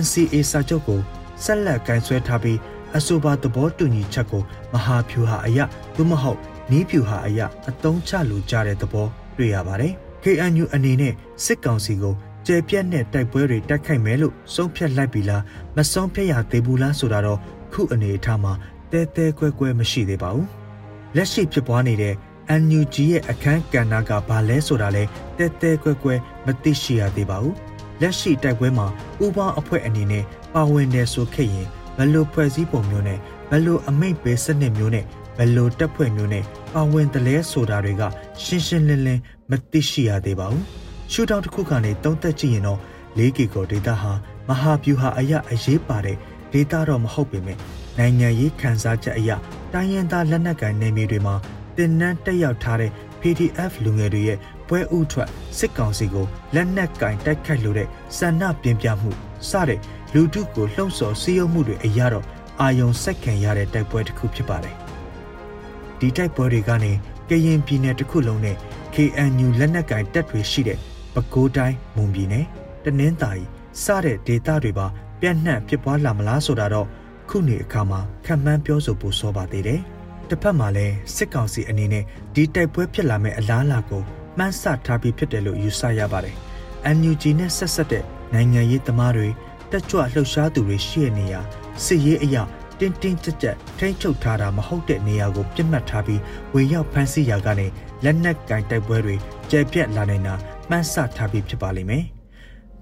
[0.00, 1.00] NCA စာချုပ်ကို
[1.44, 2.58] ဆက်လက်ကင်ဆွဲထားပြီး
[2.96, 4.42] အဆိုပါသဘောတူညီချက်ကို
[4.72, 5.58] မဟာဖြူဟာအယ
[5.96, 6.38] သို့မဟုတ်
[6.70, 9.92] နီးဖြူဟာအယအတုံးချလိုကြတဲ့သဘောတွေ့ရပါတယ်။
[10.22, 11.12] KNU အနေနဲ့
[11.44, 12.14] စစ်ကောင်စီကို
[12.46, 15.42] ကျယ်ပြန့်တဲ့တိုက်ပွဲတွေတိုက်ခိုက်မယ်လို့ဆုံးဖြတ်လိုက်ပြီလား
[15.76, 17.40] မဆုံးဖြတ်ရသေးဘူးလားဆိုတာတော့
[17.76, 18.52] ခုအနေအထားမှာ
[18.92, 20.46] တဲတဲကွဲကွဲမရှိသေးပါဘူး။
[21.16, 22.14] လက်ရှိဖြစ်ပွားနေတဲ့
[22.60, 25.02] NUG ရဲ့အခန်းကဏ္ဍကဘာလဲဆိုတာလဲ
[25.38, 26.14] တဲတဲကွဲကွဲ
[26.46, 27.54] မသိရှိရသေးပါဘူး။
[28.00, 28.86] လက်ရှိတိုက်ပွဲမှာ
[29.24, 33.18] ဥပအဖွဲ့အနေနဲ့ပါဝင်တယ်ဆိုခဲ့ရင်ဘယ်လိုဖွဲ့စည်းပုံမျိုးနဲ့
[33.50, 35.04] ဘယ်လိုအမိတ်ပေးစနစ်မျိုးနဲ့
[35.38, 38.02] ဘယ်လိုတပ်ဖွဲ့မျိုးနဲ့ပါဝင်တယ်လဲဆိုတာတွေက
[38.42, 40.62] ရှင်းရှင်းလင်းလင်းမသိရှိရသေးပါဘူး။
[41.12, 42.80] ရှူတောင်တစ်ခုကနေတုံးသက်ကြည့်ရင်တော့
[43.18, 44.12] ၄ကီကိုဒေတာဟာ
[44.48, 46.16] မဟာဗျူဟာအရာအရေးပါတဲ့
[46.56, 47.58] ဒေတာတော့မဟုတ်ပေမဲ့
[47.98, 49.36] နိုင်ငံရေးခန်းစားချက်အရာ
[49.72, 51.34] တိုင်းရင်းသားလက်နက်ကိုင်နေမြေတွေမှာ
[51.76, 52.90] တင်နန်းတက်ရောက်ထားတဲ့
[53.20, 54.38] PDF လူငယ်တွေရဲ့
[54.68, 57.88] ပွဲဥထွက်စစ်ကောင်စီကိုလက်နက်ကင်တိုက်ခိုက်လို့တဲ့
[58.18, 59.10] စန္ဒပြင်ပြမှု
[59.50, 59.80] စတဲ့
[60.14, 62.24] လူထုကိုလှုံ့ဆော်စည်းရုံးမှုတွေအရတော့
[62.60, 64.74] အာယုံစက်ခံရတဲ့တိုက်ပွဲတစ်ခုဖြစ်ပါတယ်။
[65.98, 66.92] ဒီတိုက်ပွဲတွေကနေ
[67.30, 68.56] ကရင်ပြည်နယ်တစ်ခုလုံးနဲ့
[68.94, 70.78] KNU လက်နက်ကင်တပ်တွေရှိတဲ့
[71.14, 72.46] ပဲခူးတိုင်းမွန်ပြည်နယ်
[72.84, 73.44] တနင်္သာရီ
[73.84, 74.86] စတဲ့ဒေသတွေပါ
[75.20, 76.88] ပြန့်နှံ့ဖြစ်ပွားလာမလားဆိုတာတော့
[77.28, 79.80] ခုနေအခါမှာခံမှန်းပြောဆိုဖို့စောပါသေးတယ်။
[80.28, 84.02] တစ်ဖက်မှာလည်းစစ်ကောင်စီအနေနဲ့ဒီတိုက်ပွဲဖြစ်လာမယ့်အလားအလာကို
[84.38, 86.36] မှန်းဆထားပြီးဖြစ်တယ်လို့ယူဆရပါတယ်။
[86.96, 89.28] NUG နဲ့ဆက်ဆက်တဲ့နိုင်ငံရေးသမားတွေ
[89.70, 91.40] တက်ကြွလှုပ်ရှားသူတွေရှိတဲ့နေရာ
[91.84, 92.42] စစ်ရေးအရာ
[92.80, 96.20] တင်းတင်းကြပ်ကြပ်ထိန်းချုပ်ထားတာမဟုတ်တဲ့နေရာကိုပြစ်မှတ်ထားပြီး
[96.54, 97.66] ဝေရောက်ဖမ်းဆီးရာကနေ
[98.04, 99.16] လက်နက်ကင်တိုက်ပွဲတွေ
[99.50, 100.34] ကျယ်ပြန့်လာနေတာ
[100.70, 102.04] မှန်းဆထားပြီးဖြစ်ပါလိမ့်မယ်။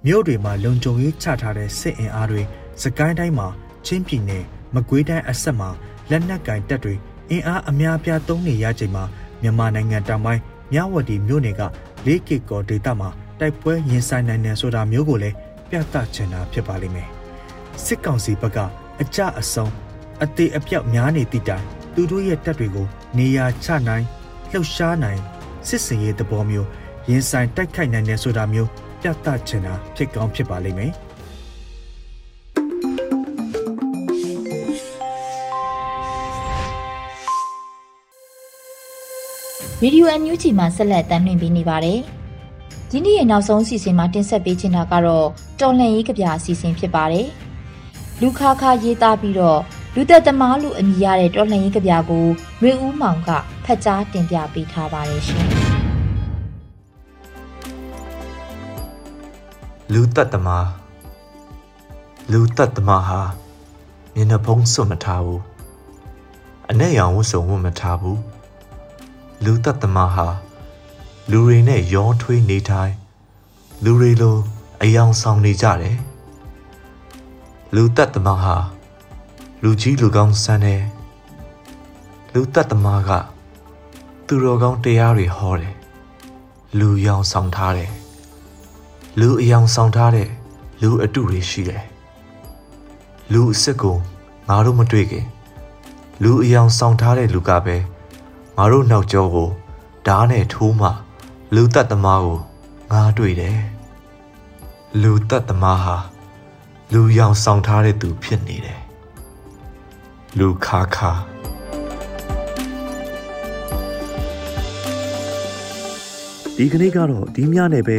[0.06, 2.42] မြို့တွေမှာလုံခြုံရေးချထားတဲ့စစ်အင်အားတွေ
[2.82, 3.48] စကိုင်းတိုင်းမှာ
[3.86, 5.70] ချင်းပြည်နယ်မကွေးတိုင်းအဆက်မှာ
[6.10, 6.94] လက်နက်ကင်တပ်တွေ
[7.30, 9.04] အင်အားအများပြားသုံးနေရချိန်မှာ
[9.42, 11.62] မြန်မာနိုင်ငံတောင်ပိုင်းမြဝတီမြို့နယ်က
[12.06, 13.08] ၄ကီကောဒေသမှာ
[13.40, 15.36] တိုက်ပွဲရင်ဆိုင်နိုင်တယ်ဆိုတာမျိုးကိုလည်း
[15.68, 17.08] ပြသချင်တာဖြစ်ပါလိမ့်မယ်။
[17.84, 18.58] စစ်ကောင်စီဘက်က
[19.00, 19.72] အကြအဆုံး
[20.22, 21.64] အသေးအပြောက်များနေသည့်တိုင်
[21.94, 22.86] သူတို့ရဲ့တပ်တွေကို
[23.18, 24.04] နေရာချနိုင်
[24.50, 25.20] လှုပ်ရှားနိုင်
[25.68, 26.68] စစ်စင်ရေးသဘောမျိုး
[27.08, 28.70] ရင်ဆိုင်တိုက်ခိုက်နိုင်တယ်ဆိုတာမျိုး
[29.04, 30.92] ပြသချင်တာဖြစ်ကောင်းဖြစ်ပါလိမ့်မယ်။
[39.82, 41.98] Radio NUG မှာဆက်လက်တင်ပြနေပါတယ်။
[42.90, 45.26] ဒီနေ့ရဲ့နောက်ဆုံးအစီအစဉ်မှာတင်ဆက်ပေးချင်တာကတော့
[45.60, 47.26] တော်လှန်ရေးကြပြအစီအစဉ်ဖြစ်ပါတယ်။
[48.20, 49.60] လူခါခါရေးသားပြီးတော့
[49.94, 52.26] လူသက်သမားလူအမည်ရတဲ့တော်လှန်ရေးကြပြကို
[52.62, 53.30] ရွေဦးမောင်က
[53.64, 55.48] ဖတ်ကြားတင်ပြပေးထားပါတယ်ရှင်။
[59.92, 60.68] လူသက်သမား
[62.32, 63.20] လူသက်သမားဟာ
[64.14, 65.40] မျက်နှာဖုံးစွတ်မထားဘူး။
[66.70, 68.18] အနဲ့ရောင်ဝတ်စုံဝတ်မထားဘူး။
[69.44, 70.26] လူသက်သမားဟာ
[71.30, 72.94] လူတွေနဲ့ရောထွေးနေထိုင်
[73.84, 74.36] လူတွေလို
[74.82, 75.96] အယောင်ဆောင်နေကြတယ်
[77.74, 78.56] လူသက်သမားဟာ
[79.62, 80.82] လူကြီးလူကောင်းဆန်းတယ်
[82.34, 83.10] လူသက်သမားက
[84.26, 85.74] သူတော်ကောင်းတရားတွေဟောတယ်
[86.78, 87.90] လူယောင်ဆောင်ထားတယ်
[89.20, 90.28] လူအယောင်ဆောင်ထားတဲ့
[90.82, 91.84] လူအတုတွေရှိတယ်
[93.32, 93.96] လူအစ်စ်ကို
[94.48, 95.26] ငါတို့မတွေ့ခင်
[96.22, 97.76] လူအယောင်ဆောင်ထားတဲ့လူကပဲ
[98.56, 99.48] ငါတို့နောက်ကျောကို
[100.06, 100.88] ဓားနဲ့ထိုးမှ
[101.54, 102.38] လူသက်သမားကို
[102.92, 103.58] ငါတွေ့တယ်
[105.02, 105.96] လူသက်သမားဟာ
[106.92, 108.80] လူရောင်ဆောင်ထားတဲ့သူဖြစ်နေတယ်
[110.38, 111.12] လူခါခါ
[116.56, 117.98] ဒီကနေ့ကတော့ဒီညနေပဲ